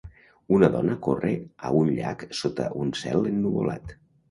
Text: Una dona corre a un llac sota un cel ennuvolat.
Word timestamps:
Una 0.55 0.69
dona 0.75 0.95
corre 1.07 1.33
a 1.69 1.73
un 1.83 1.93
llac 1.99 2.25
sota 2.41 2.73
un 2.87 2.97
cel 3.03 3.31
ennuvolat. 3.35 3.97